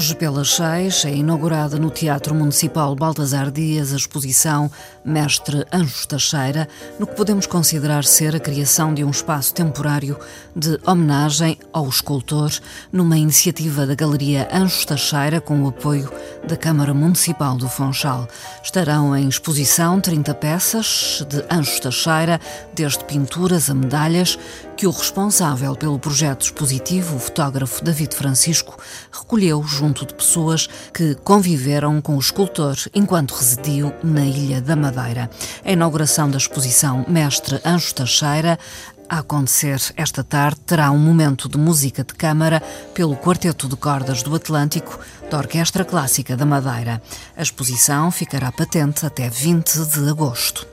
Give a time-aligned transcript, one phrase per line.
[0.00, 4.70] Hoje, pelas seis, é inaugurada no Teatro Municipal Baltasar Dias a exposição
[5.04, 6.66] Mestre Anjos Teixeira,
[6.98, 10.18] no que podemos considerar ser a criação de um espaço temporário
[10.56, 12.50] de homenagem ao escultor,
[12.90, 16.10] numa iniciativa da Galeria Anjos Teixeira com o apoio
[16.48, 18.26] da Câmara Municipal do Funchal.
[18.64, 22.40] Estarão em exposição 30 peças de Anjos Teixeira,
[22.74, 24.38] desde pinturas a medalhas,
[24.80, 28.78] que o responsável pelo projeto expositivo, o fotógrafo David Francisco,
[29.12, 35.28] recolheu junto de pessoas que conviveram com o escultor enquanto residiu na Ilha da Madeira.
[35.62, 38.58] A inauguração da exposição Mestre Anjo Teixeira
[39.06, 42.62] a acontecer esta tarde, terá um momento de música de câmara
[42.94, 44.98] pelo Quarteto de Cordas do Atlântico
[45.30, 47.02] da Orquestra Clássica da Madeira.
[47.36, 50.69] A exposição ficará patente até 20 de agosto.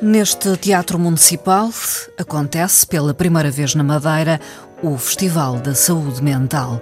[0.00, 1.70] Neste Teatro Municipal
[2.16, 4.40] acontece pela primeira vez na Madeira
[4.80, 6.78] o Festival da Saúde Mental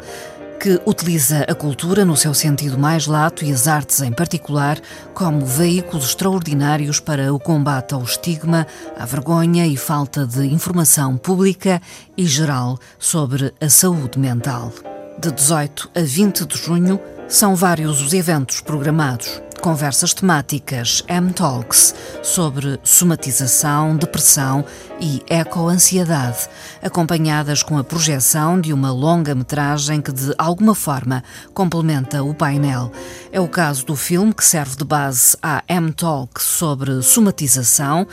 [0.60, 4.78] que utiliza a cultura no seu sentido mais lato e as artes em particular
[5.14, 8.66] como veículos extraordinários para o combate ao estigma,
[8.98, 11.80] à vergonha e falta de informação pública
[12.16, 14.72] e geral sobre a saúde mental.
[15.18, 22.78] De 18 a 20 de junho, são vários os eventos programados conversas temáticas M-Talks sobre
[22.82, 24.64] somatização, depressão
[25.00, 26.48] e ecoansiedade,
[26.82, 32.90] acompanhadas com a projeção de uma longa-metragem que de alguma forma complementa o painel.
[33.30, 38.06] É o caso do filme que serve de base à M-Talk sobre somatização,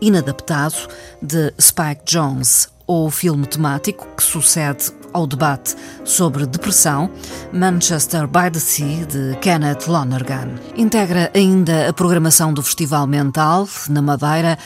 [0.00, 0.88] inadaptado,
[1.20, 7.10] de Spike Jones, ou o filme temático que sucede ao debate sobre depressão,
[7.52, 10.50] Manchester by the Sea, de Kenneth Lonergan.
[10.76, 14.58] Integra ainda a programação do Festival Mental, na Madeira,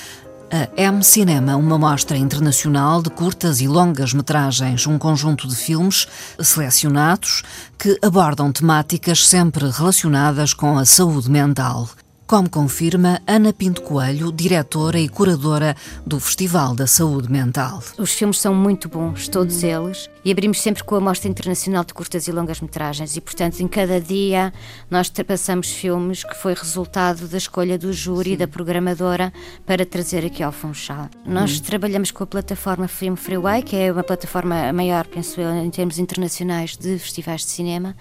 [0.51, 6.07] a M Cinema, uma mostra internacional de curtas e longas metragens, um conjunto de filmes
[6.39, 7.43] selecionados
[7.79, 11.89] que abordam temáticas sempre relacionadas com a saúde mental
[12.27, 15.77] como confirma Ana Pinto Coelho, diretora e curadora
[16.07, 17.83] do Festival da Saúde Mental.
[17.99, 21.93] Os filmes são muito bons, todos eles, e abrimos sempre com a Mostra Internacional de
[21.93, 24.53] Curtas e Longas Metragens, e portanto, em cada dia
[24.91, 29.33] nós passamos filmes que foi resultado da escolha do júri e da programadora
[29.67, 31.09] para trazer aqui ao Funchal.
[31.27, 31.63] Nós hum.
[31.63, 35.99] trabalhamos com a plataforma Film Freeway, que é uma plataforma maior, penso eu, em termos
[35.99, 37.95] internacionais de festivais de cinema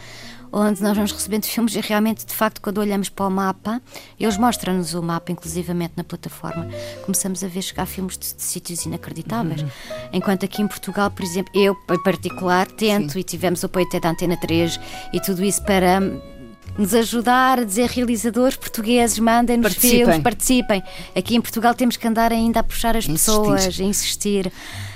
[0.53, 3.81] onde nós vamos recebendo filmes e realmente, de facto, quando olhamos para o mapa,
[4.19, 6.68] eles mostram-nos o mapa, inclusivamente na plataforma,
[7.03, 9.63] começamos a ver chegar filmes de, de sítios inacreditáveis.
[9.63, 9.69] Uhum.
[10.13, 13.19] Enquanto aqui em Portugal, por exemplo, eu em particular tento Sim.
[13.19, 14.80] e tivemos o apoio até da Antena 3
[15.12, 16.00] e tudo isso para
[16.78, 20.84] nos ajudar a dizer realizadores portugueses, mandem-nos filmes, participem.
[21.16, 23.42] Aqui em Portugal temos que andar ainda a puxar as insistir.
[23.42, 24.52] pessoas, a insistir.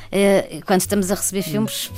[0.07, 1.91] Uh, quando estamos a receber filmes,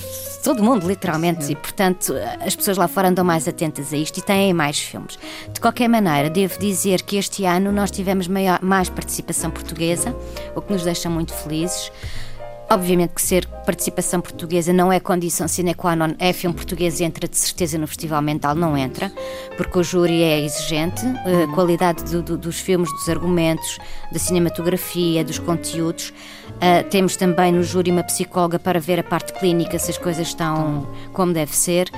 [0.43, 2.13] todo mundo, literalmente, e portanto
[2.45, 5.19] as pessoas lá fora andam mais atentas a isto e têm mais filmes.
[5.53, 10.15] De qualquer maneira, devo dizer que este ano nós tivemos maior, mais participação portuguesa,
[10.55, 11.91] o que nos deixa muito felizes.
[12.71, 17.27] Obviamente que ser participação portuguesa não é condição sine qua non, é filme português entra
[17.27, 19.11] de certeza no Festival Mental, não entra,
[19.57, 23.79] porque o júri é exigente, a qualidade do, do, dos filmes, dos argumentos,
[24.11, 26.13] da cinematografia, dos conteúdos.
[26.49, 30.27] Uh, temos também no júri uma psicóloga para ver a parte clínica, se as coisas
[30.27, 31.89] estão como deve ser.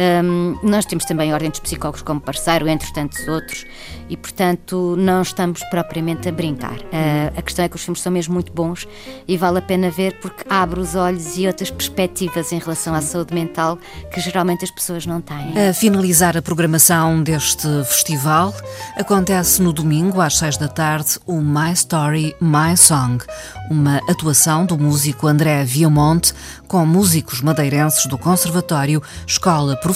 [0.00, 3.66] Um, nós temos também a Ordem dos Psicólogos como parceiro, entre tantos outros,
[4.08, 6.78] e portanto não estamos propriamente a brincar.
[6.78, 8.88] Uh, a questão é que os filmes são mesmo muito bons
[9.28, 13.02] e vale a pena ver porque abre os olhos e outras perspectivas em relação à
[13.02, 13.78] saúde mental
[14.10, 15.68] que geralmente as pessoas não têm.
[15.68, 18.54] A finalizar a programação deste festival,
[18.96, 23.22] acontece no domingo às seis da tarde o My Story, My Song,
[23.70, 26.32] uma atuação do músico André Viamonte
[26.66, 29.89] com músicos madeirenses do Conservatório Escola Profissional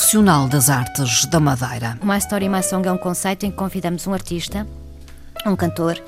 [0.50, 1.96] das Artes da Madeira.
[2.02, 4.66] My Story My Song é um conceito em que convidamos um artista,
[5.46, 6.02] um cantor,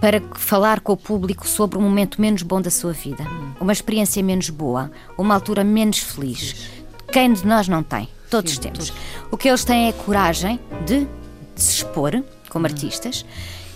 [0.00, 3.24] para falar com o público sobre um momento menos bom da sua vida,
[3.60, 6.68] uma experiência menos boa, uma altura menos feliz.
[7.12, 8.08] Quem de nós não tem?
[8.28, 8.90] Todos Sim, temos.
[8.90, 9.02] Todos.
[9.30, 11.06] O que eles têm é coragem de
[11.54, 12.70] se expor como hum.
[12.70, 13.24] artistas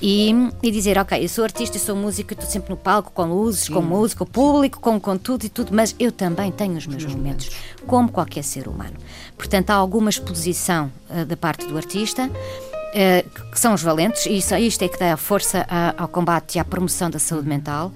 [0.03, 3.25] e, e dizer, ok, eu sou artista, eu sou músico, estou sempre no palco, com
[3.25, 3.75] luzes, Sim.
[3.75, 7.51] com música, público, com, com tudo e tudo, mas eu também tenho os meus momentos,
[7.87, 8.97] como qualquer ser humano.
[9.37, 12.29] Portanto, há alguma exposição uh, da parte do artista.
[12.29, 16.57] Uh, que são os valentes, e isso, isto é que dá força a, ao combate
[16.57, 17.91] e à promoção da saúde mental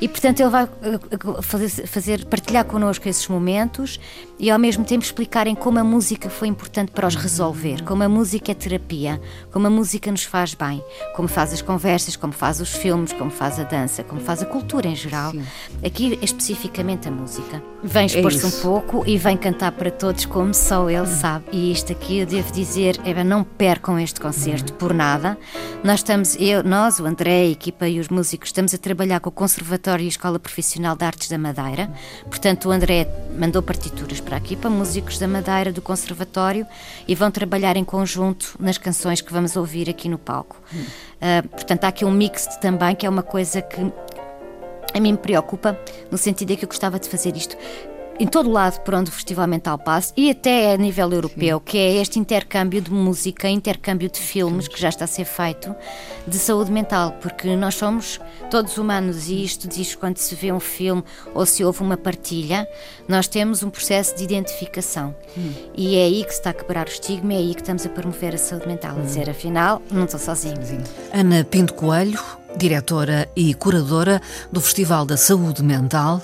[0.00, 3.98] E portanto ele vai uh, fazer, fazer partilhar connosco esses momentos
[4.38, 8.08] e ao mesmo tempo explicarem como a música foi importante para os resolver, como a
[8.08, 9.20] música é terapia,
[9.50, 10.82] como a música nos faz bem,
[11.16, 14.46] como faz as conversas, como faz os filmes, como faz a dança, como faz a
[14.46, 15.32] cultura em geral.
[15.32, 15.42] Sim.
[15.84, 17.62] Aqui especificamente a música.
[17.82, 21.44] Vem é expor-se é um pouco e vem cantar para todos como só ele sabe.
[21.52, 25.36] E isto aqui eu devo dizer, é, não percam este concerto por nada.
[25.82, 29.30] Nós estamos, eu, nós, o André, a equipa e os músicos, estamos a trabalhar com
[29.30, 29.32] o
[29.78, 31.90] Conservatório e Escola Profissional de Artes da Madeira.
[32.26, 33.08] Portanto, o André
[33.38, 36.66] mandou partituras para aqui, para músicos da Madeira, do Conservatório,
[37.06, 40.60] e vão trabalhar em conjunto nas canções que vamos ouvir aqui no palco.
[40.72, 43.80] Uh, portanto, há aqui um mix também, que é uma coisa que
[44.92, 45.78] a mim me preocupa,
[46.10, 47.56] no sentido de que eu gostava de fazer isto
[48.18, 51.64] em todo lado por onde o Festival Mental passa e até a nível europeu, Sim.
[51.64, 55.74] que é este intercâmbio de música, intercâmbio de filmes que já está a ser feito
[56.26, 58.20] de saúde mental, porque nós somos
[58.50, 61.04] todos humanos e isto diz quando se vê um filme
[61.34, 62.68] ou se houve uma partilha,
[63.06, 65.52] nós temos um processo de identificação hum.
[65.74, 67.88] e é aí que se está a quebrar o estigma, é aí que estamos a
[67.88, 69.00] promover a saúde mental, hum.
[69.00, 70.58] a dizer afinal não estou sozinho.
[71.12, 72.18] Ana Pinto Coelho
[72.56, 76.22] diretora e curadora do Festival da Saúde Mental,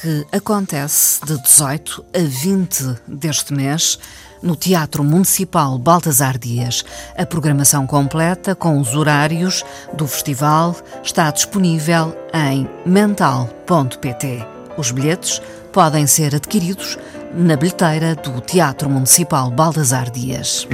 [0.00, 3.98] que acontece de 18 a 20 deste mês
[4.42, 6.84] no Teatro Municipal Baltasar Dias.
[7.16, 9.64] A programação completa com os horários
[9.94, 14.46] do festival está disponível em mental.pt.
[14.76, 15.40] Os bilhetes
[15.72, 16.98] podem ser adquiridos
[17.34, 20.66] na bilheteira do Teatro Municipal Baltasar Dias.